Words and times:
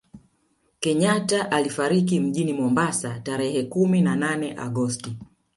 kenyatta 0.79 1.51
alifariki 1.51 2.19
mjini 2.19 2.53
Mombasa 2.53 3.19
tarehe 3.19 3.63
kumi 3.63 4.01
na 4.01 4.15
nane 4.15 4.55
agosti 4.57 5.17